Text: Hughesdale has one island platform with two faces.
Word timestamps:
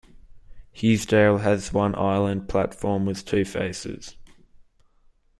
Hughesdale 0.73 1.41
has 1.41 1.71
one 1.71 1.93
island 1.93 2.49
platform 2.49 3.05
with 3.05 3.23
two 3.23 3.45
faces. 3.45 4.17